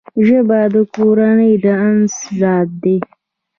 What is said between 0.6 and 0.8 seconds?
د